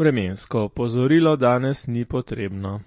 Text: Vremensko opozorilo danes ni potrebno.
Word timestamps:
Vremensko 0.00 0.62
opozorilo 0.64 1.36
danes 1.36 1.86
ni 1.86 2.04
potrebno. 2.04 2.80